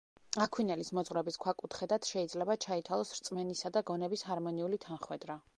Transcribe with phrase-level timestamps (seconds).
[0.45, 5.43] აქვინელის მოძღვრების ქვაკუთხედად შეიძლება ჩაითვალოს რწმენისა და გონების ჰარმონიული თანხვედრა.